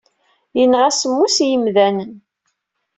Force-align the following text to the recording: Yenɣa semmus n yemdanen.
Yenɣa 0.57 0.89
semmus 0.99 1.37
n 1.45 1.47
yemdanen. 1.51 2.13